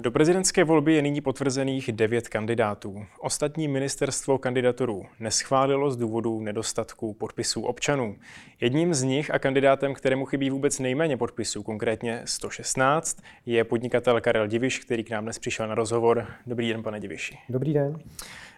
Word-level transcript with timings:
Do 0.00 0.10
prezidentské 0.10 0.64
volby 0.64 0.94
je 0.94 1.02
nyní 1.02 1.20
potvrzených 1.20 1.92
devět 1.92 2.28
kandidátů. 2.28 3.06
Ostatní 3.20 3.68
ministerstvo 3.68 4.38
kandidaturu 4.38 5.06
neschválilo 5.20 5.90
z 5.90 5.96
důvodu 5.96 6.40
nedostatku 6.40 7.14
podpisů 7.14 7.62
občanů. 7.62 8.16
Jedním 8.60 8.94
z 8.94 9.02
nich 9.02 9.30
a 9.30 9.38
kandidátem, 9.38 9.94
kterému 9.94 10.24
chybí 10.24 10.50
vůbec 10.50 10.78
nejméně 10.78 11.16
podpisů, 11.16 11.62
konkrétně 11.62 12.22
116, 12.24 13.22
je 13.46 13.64
podnikatel 13.64 14.20
Karel 14.20 14.48
Diviš, 14.48 14.78
který 14.78 15.04
k 15.04 15.10
nám 15.10 15.24
dnes 15.24 15.38
přišel 15.38 15.68
na 15.68 15.74
rozhovor. 15.74 16.26
Dobrý 16.46 16.68
den, 16.68 16.82
pane 16.82 17.00
Diviši. 17.00 17.38
Dobrý 17.48 17.72
den. 17.72 17.98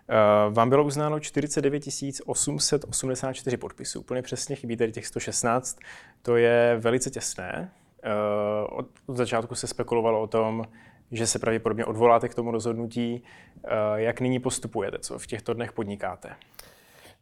Eh, 0.09 0.15
vám 0.51 0.69
bylo 0.69 0.85
uznáno 0.85 1.21
49 1.21 1.85
884 2.25 3.57
podpisů. 3.57 4.01
Úplně 4.01 4.23
přesně 4.23 4.57
chybí 4.57 4.77
tady 4.77 4.93
těch 4.93 5.07
116. 5.07 5.79
To 6.23 6.37
je 6.37 6.77
velice 6.81 7.11
těsné. 7.11 7.71
Eh, 8.03 8.67
od 8.67 8.87
začátku 9.09 9.55
se 9.55 9.67
spekulovalo 9.67 10.23
o 10.23 10.27
tom, 10.27 10.65
že 11.17 11.27
se 11.27 11.39
pravděpodobně 11.39 11.85
odvoláte 11.85 12.29
k 12.29 12.35
tomu 12.35 12.51
rozhodnutí. 12.51 13.23
Eh, 13.65 13.69
jak 13.95 14.21
nyní 14.21 14.39
postupujete? 14.39 14.99
Co 14.99 15.19
v 15.19 15.27
těchto 15.27 15.55
dnech 15.55 15.73
podnikáte? 15.73 16.29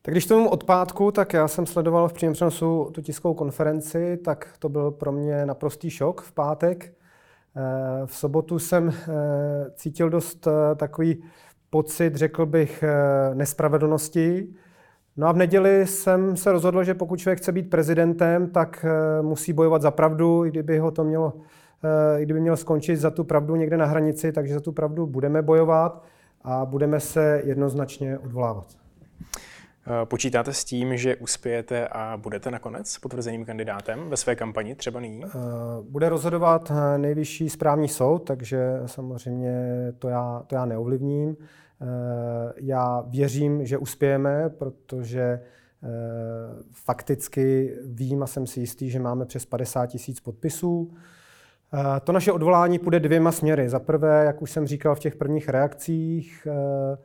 Tak 0.02 0.14
když 0.14 0.26
tomu 0.26 0.48
odpátku, 0.48 1.12
tak 1.12 1.32
já 1.32 1.48
jsem 1.48 1.66
sledoval 1.66 2.08
v 2.08 2.12
přímém 2.12 2.32
přenosu 2.32 2.90
tu 2.94 3.02
tiskovou 3.02 3.34
konferenci, 3.34 4.16
tak 4.16 4.48
to 4.58 4.68
byl 4.68 4.90
pro 4.90 5.12
mě 5.12 5.46
naprostý 5.46 5.90
šok 5.90 6.20
v 6.22 6.32
pátek. 6.32 6.84
Eh, 6.84 8.06
v 8.06 8.16
sobotu 8.16 8.58
jsem 8.58 8.88
eh, 8.88 9.70
cítil 9.74 10.10
dost 10.10 10.48
takový 10.76 11.24
pocit, 11.70 12.16
řekl 12.16 12.46
bych, 12.46 12.84
nespravedlnosti. 13.34 14.48
No 15.16 15.26
a 15.26 15.32
v 15.32 15.36
neděli 15.36 15.86
jsem 15.86 16.36
se 16.36 16.52
rozhodl, 16.52 16.84
že 16.84 16.94
pokud 16.94 17.16
člověk 17.16 17.38
chce 17.38 17.52
být 17.52 17.70
prezidentem, 17.70 18.50
tak 18.50 18.86
musí 19.22 19.52
bojovat 19.52 19.82
za 19.82 19.90
pravdu, 19.90 20.44
i 20.44 20.50
kdyby 20.50 20.78
ho 20.78 20.90
to 20.90 21.04
mělo 21.04 21.32
kdyby 22.18 22.40
měl 22.40 22.56
skončit 22.56 22.96
za 22.96 23.10
tu 23.10 23.24
pravdu 23.24 23.56
někde 23.56 23.76
na 23.76 23.86
hranici, 23.86 24.32
takže 24.32 24.54
za 24.54 24.60
tu 24.60 24.72
pravdu 24.72 25.06
budeme 25.06 25.42
bojovat 25.42 26.04
a 26.42 26.64
budeme 26.64 27.00
se 27.00 27.42
jednoznačně 27.44 28.18
odvolávat. 28.18 28.66
Eh, 29.86 30.06
počítáte 30.06 30.52
s 30.52 30.64
tím, 30.64 30.96
že 30.96 31.16
uspějete 31.16 31.88
a 31.88 32.16
budete 32.16 32.50
nakonec 32.50 32.98
potvrzeným 32.98 33.44
kandidátem 33.44 34.10
ve 34.10 34.16
své 34.16 34.36
kampani, 34.36 34.74
třeba 34.74 35.00
nyní? 35.00 35.24
Eh, 35.24 35.28
bude 35.82 36.08
rozhodovat 36.08 36.72
nejvyšší 36.96 37.50
správní 37.50 37.88
soud, 37.88 38.18
takže 38.18 38.80
samozřejmě 38.86 39.52
to 39.98 40.08
já, 40.08 40.42
to 40.46 40.54
já 40.54 40.64
neovlivním. 40.64 41.36
Já 42.56 43.04
věřím, 43.08 43.66
že 43.66 43.78
uspějeme, 43.78 44.50
protože 44.50 45.40
fakticky 46.72 47.74
vím 47.84 48.22
a 48.22 48.26
jsem 48.26 48.46
si 48.46 48.60
jistý, 48.60 48.90
že 48.90 49.00
máme 49.00 49.24
přes 49.24 49.44
50 49.44 49.86
tisíc 49.86 50.20
podpisů. 50.20 50.94
Eh, 51.74 52.00
to 52.00 52.12
naše 52.12 52.32
odvolání 52.32 52.78
půjde 52.78 53.00
dvěma 53.00 53.32
směry. 53.32 53.68
Za 53.68 53.78
prvé, 53.78 54.24
jak 54.24 54.42
už 54.42 54.50
jsem 54.50 54.66
říkal 54.66 54.94
v 54.94 54.98
těch 54.98 55.16
prvních 55.16 55.48
reakcích, 55.48 56.46
eh, 56.50 56.98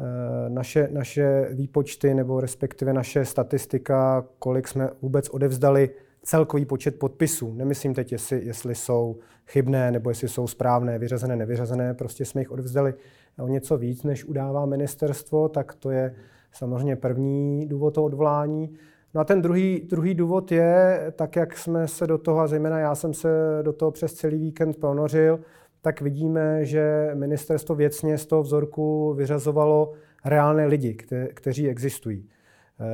eh, 0.00 0.50
naše, 0.50 0.88
naše 0.92 1.48
výpočty 1.52 2.14
nebo 2.14 2.40
respektive 2.40 2.92
naše 2.92 3.24
statistika, 3.24 4.24
kolik 4.38 4.68
jsme 4.68 4.90
vůbec 5.02 5.28
odevzdali 5.28 5.90
celkový 6.22 6.64
počet 6.64 6.98
podpisů. 6.98 7.54
Nemyslím 7.54 7.94
teď, 7.94 8.12
jestli, 8.12 8.44
jestli 8.44 8.74
jsou 8.74 9.16
chybné 9.46 9.90
nebo 9.90 10.10
jestli 10.10 10.28
jsou 10.28 10.46
správné, 10.46 10.98
vyřazené, 10.98 11.36
nevyřazené. 11.36 11.94
Prostě 11.94 12.24
jsme 12.24 12.40
jich 12.40 12.50
odevzdali 12.50 12.94
o 13.38 13.48
něco 13.48 13.76
víc, 13.76 14.02
než 14.02 14.24
udává 14.24 14.66
ministerstvo, 14.66 15.48
tak 15.48 15.74
to 15.74 15.90
je 15.90 16.14
samozřejmě 16.52 16.96
první 16.96 17.66
důvod 17.66 17.94
toho 17.94 18.04
odvolání. 18.04 18.76
No 19.14 19.20
a 19.20 19.24
ten 19.24 19.42
druhý, 19.42 19.80
druhý 19.90 20.14
důvod 20.14 20.52
je, 20.52 21.04
tak 21.16 21.36
jak 21.36 21.58
jsme 21.58 21.88
se 21.88 22.06
do 22.06 22.18
toho, 22.18 22.40
a 22.40 22.46
zejména 22.46 22.78
já 22.78 22.94
jsem 22.94 23.14
se 23.14 23.28
do 23.62 23.72
toho 23.72 23.90
přes 23.90 24.12
celý 24.14 24.38
víkend 24.38 24.80
ponořil, 24.80 25.40
tak 25.82 26.00
vidíme, 26.00 26.64
že 26.64 27.10
ministerstvo 27.14 27.74
věcně 27.74 28.18
z 28.18 28.26
toho 28.26 28.42
vzorku 28.42 29.14
vyřazovalo 29.14 29.92
reálné 30.24 30.66
lidi, 30.66 30.96
kte- 31.00 31.28
kteří 31.34 31.68
existují. 31.68 32.28
Eh, 32.80 32.84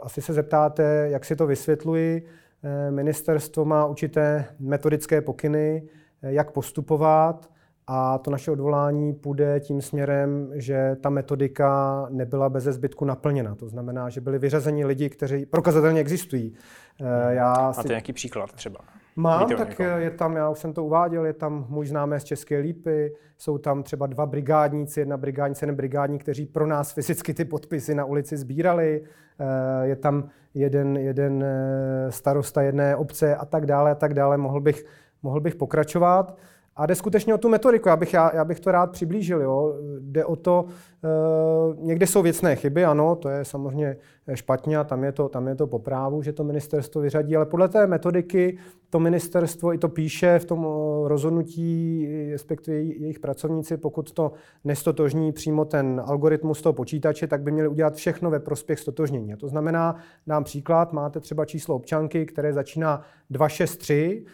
asi 0.00 0.22
se 0.22 0.32
zeptáte, 0.32 1.06
jak 1.10 1.24
si 1.24 1.36
to 1.36 1.46
vysvětluji. 1.46 2.26
Eh, 2.62 2.90
ministerstvo 2.90 3.64
má 3.64 3.86
určité 3.86 4.44
metodické 4.58 5.20
pokyny, 5.20 5.88
eh, 6.22 6.32
jak 6.32 6.50
postupovat. 6.50 7.50
A 7.92 8.18
to 8.18 8.30
naše 8.30 8.50
odvolání 8.50 9.14
půjde 9.14 9.60
tím 9.60 9.82
směrem, 9.82 10.50
že 10.54 10.96
ta 11.00 11.10
metodika 11.10 12.06
nebyla 12.10 12.48
bez 12.48 12.64
zbytku 12.64 13.04
naplněna. 13.04 13.54
To 13.54 13.68
znamená, 13.68 14.08
že 14.08 14.20
byli 14.20 14.38
vyřazeni 14.38 14.84
lidi, 14.84 15.10
kteří 15.10 15.46
prokazatelně 15.46 16.00
existují. 16.00 16.54
Eh, 17.00 17.34
já 17.34 17.52
Máte 17.52 17.82
si... 17.82 17.88
nějaký 17.88 18.12
příklad 18.12 18.52
třeba? 18.52 18.80
Mám, 19.16 19.40
Víte 19.40 19.56
tak 19.56 19.78
je 19.78 20.10
tam, 20.10 20.36
já 20.36 20.50
už 20.50 20.58
jsem 20.58 20.72
to 20.72 20.84
uváděl, 20.84 21.26
je 21.26 21.32
tam 21.32 21.66
můj 21.68 21.86
známé 21.86 22.20
z 22.20 22.24
České 22.24 22.58
lípy, 22.58 23.16
jsou 23.38 23.58
tam 23.58 23.82
třeba 23.82 24.06
dva 24.06 24.26
brigádníci, 24.26 25.00
jedna 25.00 25.16
brigádnice, 25.16 25.64
jeden 25.64 25.76
brigádník, 25.76 26.22
kteří 26.22 26.46
pro 26.46 26.66
nás 26.66 26.92
fyzicky 26.92 27.34
ty 27.34 27.44
podpisy 27.44 27.94
na 27.94 28.04
ulici 28.04 28.36
sbírali, 28.36 29.02
eh, 29.38 29.86
je 29.86 29.96
tam 29.96 30.28
jeden, 30.54 30.96
jeden 30.96 31.42
eh, 31.42 32.12
starosta 32.12 32.62
jedné 32.62 32.96
obce 32.96 33.36
a 33.36 33.44
tak 33.44 33.66
dále 33.66 33.90
a 33.90 33.94
tak 33.94 34.14
dále, 34.14 34.36
mohl 34.36 34.60
bych, 34.60 34.84
mohl 35.22 35.40
bych 35.40 35.54
pokračovat. 35.54 36.36
A 36.80 36.86
jde 36.86 36.94
skutečně 36.94 37.34
o 37.34 37.38
tu 37.38 37.48
metodiku, 37.48 37.88
já 37.88 37.96
bych, 37.96 38.14
já, 38.14 38.30
já 38.34 38.44
bych 38.44 38.60
to 38.60 38.70
rád 38.70 38.90
přiblížil. 38.90 39.40
Jo. 39.42 39.74
Jde 40.00 40.24
o 40.24 40.36
to, 40.36 40.64
e, 41.04 41.76
někde 41.76 42.06
jsou 42.06 42.22
věcné 42.22 42.56
chyby, 42.56 42.84
ano, 42.84 43.16
to 43.16 43.28
je 43.28 43.44
samozřejmě 43.44 43.96
špatně 44.34 44.78
a 44.78 44.84
tam 44.84 45.04
je, 45.04 45.12
to, 45.12 45.28
tam 45.28 45.48
je 45.48 45.54
to 45.54 45.66
po 45.66 45.78
právu, 45.78 46.22
že 46.22 46.32
to 46.32 46.44
ministerstvo 46.44 47.00
vyřadí, 47.00 47.36
ale 47.36 47.46
podle 47.46 47.68
té 47.68 47.86
metodiky 47.86 48.58
to 48.90 49.00
ministerstvo 49.00 49.74
i 49.74 49.78
to 49.78 49.88
píše 49.88 50.38
v 50.38 50.44
tom 50.44 50.66
eh, 50.66 51.08
rozhodnutí, 51.08 52.08
respektive 52.32 52.76
jejich 52.76 53.18
pracovníci, 53.18 53.76
pokud 53.76 54.12
to 54.12 54.32
nestotožní 54.64 55.32
přímo 55.32 55.64
ten 55.64 56.02
algoritmus 56.06 56.62
toho 56.62 56.72
počítače, 56.72 57.26
tak 57.26 57.42
by 57.42 57.50
měli 57.50 57.68
udělat 57.68 57.94
všechno 57.94 58.30
ve 58.30 58.40
prospěch 58.40 58.78
stotožnění. 58.78 59.32
A 59.32 59.36
to 59.36 59.48
znamená, 59.48 59.96
dám 60.26 60.44
příklad, 60.44 60.92
máte 60.92 61.20
třeba 61.20 61.44
číslo 61.44 61.74
občanky, 61.74 62.26
které 62.26 62.52
začíná 62.52 63.02
263, 63.30 64.24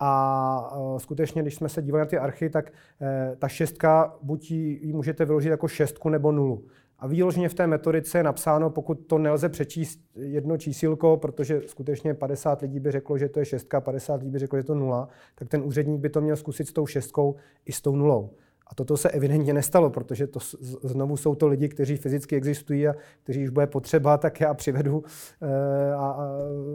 a 0.00 0.94
e, 0.96 1.00
skutečně, 1.00 1.42
když 1.42 1.54
jsme 1.54 1.68
se 1.68 1.82
dívali 1.82 2.00
na 2.00 2.06
ty 2.06 2.18
archy, 2.18 2.50
tak 2.50 2.72
e, 3.00 3.36
ta 3.36 3.48
šestka, 3.48 4.16
buď 4.22 4.50
ji 4.50 4.92
můžete 4.92 5.24
vyložit 5.24 5.50
jako 5.50 5.68
šestku 5.68 6.08
nebo 6.08 6.32
nulu. 6.32 6.64
A 6.98 7.06
výložně 7.06 7.48
v 7.48 7.54
té 7.54 7.66
metodice 7.66 8.18
je 8.18 8.22
napsáno, 8.22 8.70
pokud 8.70 8.94
to 8.94 9.18
nelze 9.18 9.48
přečíst 9.48 10.00
jedno 10.16 10.58
čísílko, 10.58 11.16
protože 11.16 11.60
skutečně 11.66 12.14
50 12.14 12.60
lidí 12.60 12.80
by 12.80 12.90
řeklo, 12.90 13.18
že 13.18 13.28
to 13.28 13.38
je 13.38 13.44
šestka, 13.44 13.80
50 13.80 14.14
lidí 14.14 14.30
by 14.30 14.38
řeklo, 14.38 14.58
že 14.58 14.64
to 14.64 14.74
nula, 14.74 15.08
tak 15.34 15.48
ten 15.48 15.62
úředník 15.62 16.00
by 16.00 16.08
to 16.08 16.20
měl 16.20 16.36
zkusit 16.36 16.68
s 16.68 16.72
tou 16.72 16.86
šestkou 16.86 17.36
i 17.66 17.72
s 17.72 17.80
tou 17.80 17.96
nulou. 17.96 18.30
A 18.66 18.74
toto 18.74 18.96
se 18.96 19.10
evidentně 19.10 19.54
nestalo, 19.54 19.90
protože 19.90 20.26
to 20.26 20.40
znovu 20.82 21.16
jsou 21.16 21.34
to 21.34 21.46
lidi, 21.46 21.68
kteří 21.68 21.96
fyzicky 21.96 22.36
existují 22.36 22.88
a 22.88 22.94
kteří 23.22 23.44
už 23.44 23.50
bude 23.50 23.66
potřeba, 23.66 24.18
tak 24.18 24.40
já 24.40 24.54
přivedu 24.54 25.04
eh, 25.42 25.92
a, 25.92 25.96
a 25.96 26.28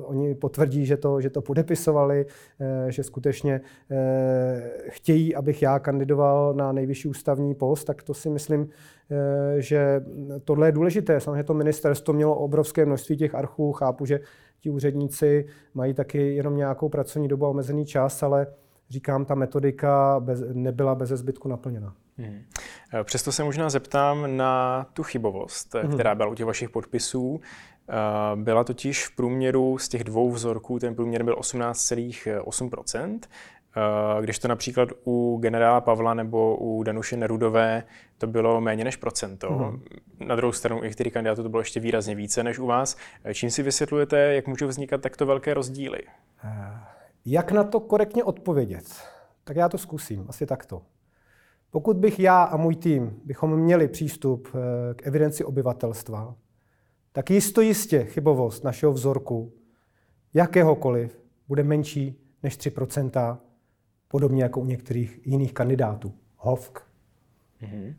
oni 0.03 0.35
potvrdí, 0.35 0.85
že 0.85 0.97
to, 0.97 1.21
že 1.21 1.29
to 1.29 1.41
podepisovali, 1.41 2.25
eh, 2.59 2.91
že 2.91 3.03
skutečně 3.03 3.61
eh, 3.91 4.71
chtějí, 4.89 5.35
abych 5.35 5.61
já 5.61 5.79
kandidoval 5.79 6.53
na 6.53 6.71
nejvyšší 6.71 7.07
ústavní 7.07 7.55
post, 7.55 7.83
tak 7.83 8.03
to 8.03 8.13
si 8.13 8.29
myslím, 8.29 8.69
že 9.57 10.01
tohle 10.43 10.67
je 10.67 10.71
důležité. 10.71 11.19
Samozřejmě 11.19 11.43
to 11.43 11.53
ministerstvo 11.53 12.13
mělo 12.13 12.35
obrovské 12.35 12.85
množství 12.85 13.17
těch 13.17 13.35
archů, 13.35 13.71
chápu, 13.71 14.05
že 14.05 14.19
ti 14.59 14.69
úředníci 14.69 15.45
mají 15.73 15.93
taky 15.93 16.35
jenom 16.35 16.57
nějakou 16.57 16.89
pracovní 16.89 17.27
dobu 17.27 17.45
a 17.45 17.49
omezený 17.49 17.85
čas, 17.85 18.23
ale 18.23 18.47
říkám, 18.91 19.25
ta 19.25 19.35
metodika 19.35 20.19
bez, 20.19 20.43
nebyla 20.53 20.95
bez 20.95 21.09
zbytku 21.09 21.47
naplněna. 21.47 21.93
Hmm. 22.17 22.43
Přesto 23.03 23.31
se 23.31 23.43
možná 23.43 23.69
zeptám 23.69 24.37
na 24.37 24.85
tu 24.93 25.03
chybovost, 25.03 25.75
hmm. 25.75 25.93
která 25.93 26.15
byla 26.15 26.29
u 26.29 26.35
těch 26.35 26.45
vašich 26.45 26.69
podpisů. 26.69 27.41
Eh, 27.89 28.35
byla 28.35 28.63
totiž 28.63 29.07
v 29.07 29.15
průměru 29.15 29.77
z 29.77 29.89
těch 29.89 30.03
dvou 30.03 30.31
vzorků, 30.31 30.79
ten 30.79 30.95
průměr 30.95 31.23
byl 31.23 31.35
18,8%, 31.35 33.19
eh, 33.77 34.21
když 34.21 34.39
to 34.39 34.47
například 34.47 34.89
u 35.05 35.37
generála 35.41 35.81
Pavla 35.81 36.13
nebo 36.13 36.57
u 36.57 36.83
Danuše 36.83 37.17
Nerudové 37.17 37.83
to 38.17 38.27
bylo 38.27 38.61
méně 38.61 38.83
než 38.83 38.95
procento. 38.95 39.53
Hmm. 39.53 39.83
Na 40.19 40.35
druhou 40.35 40.51
stranu 40.51 40.79
u 40.79 40.83
některých 40.83 41.13
kandidátů 41.13 41.43
to 41.43 41.49
bylo 41.49 41.61
ještě 41.61 41.79
výrazně 41.79 42.15
více 42.15 42.43
než 42.43 42.59
u 42.59 42.65
vás. 42.65 42.97
Čím 43.33 43.51
si 43.51 43.63
vysvětlujete, 43.63 44.17
jak 44.17 44.47
můžou 44.47 44.67
vznikat 44.67 45.01
takto 45.01 45.25
velké 45.25 45.53
rozdíly? 45.53 45.99
Uh. 46.43 47.00
Jak 47.25 47.51
na 47.51 47.63
to 47.63 47.79
korektně 47.79 48.23
odpovědět? 48.23 48.85
Tak 49.43 49.55
já 49.55 49.69
to 49.69 49.77
zkusím, 49.77 50.25
asi 50.27 50.45
takto. 50.45 50.81
Pokud 51.69 51.97
bych 51.97 52.19
já 52.19 52.43
a 52.43 52.57
můj 52.57 52.75
tým 52.75 53.19
bychom 53.25 53.57
měli 53.57 53.87
přístup 53.87 54.47
eh, 54.47 54.93
k 54.93 55.07
evidenci 55.07 55.43
obyvatelstva, 55.43 56.35
tak 57.11 57.29
jisto 57.29 57.61
jistě 57.61 58.05
chybovost 58.05 58.63
našeho 58.63 58.93
vzorku, 58.93 59.53
jakéhokoliv, 60.33 61.21
bude 61.47 61.63
menší 61.63 62.21
než 62.43 62.57
3% 62.57 63.37
podobně 64.07 64.43
jako 64.43 64.59
u 64.59 64.65
některých 64.65 65.27
jiných 65.27 65.53
kandidátů. 65.53 66.13
HOVK. 66.37 66.87
Mm-hmm. 67.61 67.95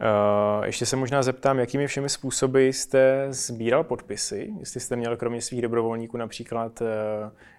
Uh, 0.00 0.64
ještě 0.64 0.86
se 0.86 0.96
možná 0.96 1.22
zeptám, 1.22 1.58
jakými 1.58 1.86
všemi 1.86 2.08
způsoby 2.08 2.68
jste 2.68 3.26
sbíral 3.30 3.84
podpisy? 3.84 4.54
Jestli 4.58 4.80
jste 4.80 4.96
měl 4.96 5.16
kromě 5.16 5.40
svých 5.40 5.62
dobrovolníků 5.62 6.16
například 6.16 6.80
uh, 6.80 6.86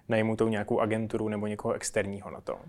najmutou 0.08 0.48
nějakou 0.48 0.80
agenturu 0.80 1.28
nebo 1.28 1.46
někoho 1.46 1.74
externího 1.74 2.30
na 2.30 2.40
to? 2.40 2.54
Uh, 2.54 2.60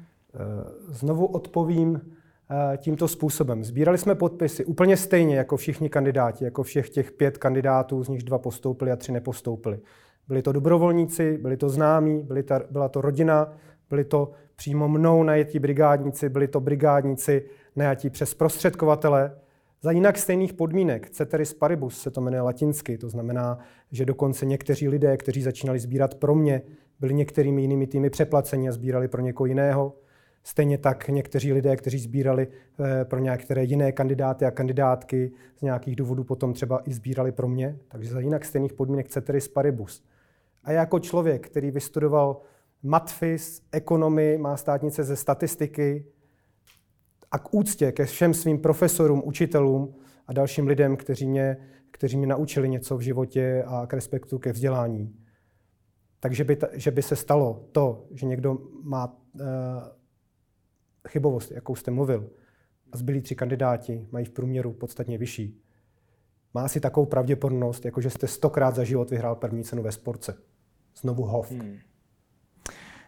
znovu 0.87 1.25
odpovím 1.25 2.01
eh, 2.49 2.77
tímto 2.77 3.07
způsobem. 3.07 3.63
Sbírali 3.63 3.97
jsme 3.97 4.15
podpisy 4.15 4.65
úplně 4.65 4.97
stejně 4.97 5.35
jako 5.35 5.57
všichni 5.57 5.89
kandidáti, 5.89 6.43
jako 6.43 6.63
všech 6.63 6.89
těch 6.89 7.11
pět 7.11 7.37
kandidátů, 7.37 8.03
z 8.03 8.09
nichž 8.09 8.23
dva 8.23 8.37
postoupili 8.37 8.91
a 8.91 8.95
tři 8.95 9.11
nepostoupili. 9.11 9.79
Byli 10.27 10.41
to 10.41 10.51
dobrovolníci, 10.51 11.37
byli 11.37 11.57
to 11.57 11.69
známí, 11.69 12.23
byli 12.23 12.43
ta, 12.43 12.61
byla 12.71 12.89
to 12.89 13.01
rodina, 13.01 13.53
byli 13.89 14.03
to 14.03 14.31
přímo 14.55 14.87
mnou 14.87 15.23
najetí 15.23 15.59
brigádníci, 15.59 16.29
byli 16.29 16.47
to 16.47 16.59
brigádníci 16.59 17.45
najatí 17.75 18.09
přes 18.09 18.33
prostředkovatele, 18.33 19.31
za 19.81 19.91
jinak 19.91 20.17
stejných 20.17 20.53
podmínek, 20.53 21.09
ceteris 21.09 21.53
paribus 21.53 22.01
se 22.01 22.11
to 22.11 22.21
jmenuje 22.21 22.41
latinsky, 22.41 22.97
to 22.97 23.09
znamená, 23.09 23.57
že 23.91 24.05
dokonce 24.05 24.45
někteří 24.45 24.89
lidé, 24.89 25.17
kteří 25.17 25.41
začínali 25.41 25.79
sbírat 25.79 26.15
pro 26.15 26.35
mě, 26.35 26.61
byli 26.99 27.13
některými 27.13 27.61
jinými 27.61 27.87
týmy 27.87 28.09
přeplaceni 28.09 28.69
a 28.69 28.71
sbírali 28.71 29.07
pro 29.07 29.21
někoho 29.21 29.45
jiného. 29.45 29.93
Stejně 30.43 30.77
tak 30.77 31.07
někteří 31.07 31.53
lidé, 31.53 31.75
kteří 31.75 31.99
sbírali 31.99 32.47
eh, 32.47 33.05
pro 33.05 33.19
některé 33.19 33.63
jiné 33.63 33.91
kandidáty 33.91 34.45
a 34.45 34.51
kandidátky, 34.51 35.31
z 35.57 35.61
nějakých 35.61 35.95
důvodů 35.95 36.23
potom 36.23 36.53
třeba 36.53 36.81
i 36.85 36.93
sbírali 36.93 37.31
pro 37.31 37.47
mě. 37.47 37.77
Takže 37.87 38.09
za 38.09 38.19
jinak 38.19 38.45
stejných 38.45 38.73
podmínek 38.73 39.09
ceteris 39.09 39.47
paribus. 39.47 40.03
A 40.63 40.71
jako 40.71 40.99
člověk, 40.99 41.45
který 41.45 41.71
vystudoval 41.71 42.41
matfis, 42.83 43.61
ekonomii, 43.71 44.37
má 44.37 44.57
státnice 44.57 45.03
ze 45.03 45.15
statistiky, 45.15 46.05
a 47.31 47.39
k 47.39 47.53
úctě 47.53 47.91
ke 47.91 48.05
všem 48.05 48.33
svým 48.33 48.59
profesorům, 48.59 49.21
učitelům 49.25 49.95
a 50.27 50.33
dalším 50.33 50.67
lidem, 50.67 50.97
kteří 50.97 51.27
mě, 51.27 51.57
kteří 51.91 52.17
mě 52.17 52.27
naučili 52.27 52.69
něco 52.69 52.97
v 52.97 53.01
životě 53.01 53.63
a 53.67 53.87
k 53.87 53.93
respektu 53.93 54.39
ke 54.39 54.51
vzdělání. 54.51 55.15
Takže 56.19 56.43
by, 56.43 56.55
ta, 56.55 56.67
že 56.73 56.91
by 56.91 57.01
se 57.01 57.15
stalo 57.15 57.67
to, 57.71 58.07
že 58.11 58.25
někdo 58.25 58.57
má 58.83 59.17
uh, 59.33 59.41
chybovost, 61.07 61.51
jakou 61.51 61.75
jste 61.75 61.91
mluvil, 61.91 62.29
a 62.91 62.97
zbylí 62.97 63.21
tři 63.21 63.35
kandidáti 63.35 64.07
mají 64.11 64.25
v 64.25 64.29
průměru 64.29 64.73
podstatně 64.73 65.17
vyšší, 65.17 65.61
má 66.53 66.63
asi 66.63 66.79
takovou 66.79 67.05
pravděpodobnost, 67.05 67.85
jako 67.85 68.01
že 68.01 68.09
jste 68.09 68.27
stokrát 68.27 68.75
za 68.75 68.83
život 68.83 69.11
vyhrál 69.11 69.35
první 69.35 69.63
cenu 69.63 69.83
ve 69.83 69.91
sportce. 69.91 70.37
Znovu 70.95 71.23
hov. 71.23 71.51
Hmm. 71.51 71.77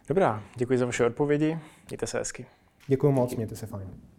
Dobrá, 0.08 0.44
děkuji 0.56 0.78
za 0.78 0.86
vaše 0.86 1.06
odpovědi. 1.06 1.58
Mějte 1.88 2.06
se 2.06 2.18
hezky. 2.18 2.46
Děkuji 2.86 3.12
moc, 3.12 3.36
mějte 3.36 3.56
se 3.56 3.66
fajn. 3.66 4.09